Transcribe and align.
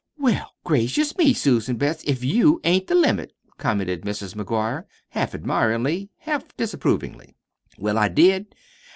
"Well, 0.17 0.55
gracious 0.63 1.15
me, 1.15 1.31
Susan 1.31 1.75
Betts, 1.75 2.03
if 2.07 2.23
you 2.23 2.59
ain't 2.63 2.87
the 2.87 2.95
limit!" 2.95 3.33
commented 3.59 4.01
Mrs. 4.01 4.33
McGuire, 4.33 4.85
half 5.09 5.35
admiringly, 5.35 6.09
half 6.17 6.57
disapprovingly. 6.57 7.35
"Well, 7.77 7.99
I 7.99 8.07
did. 8.07 8.55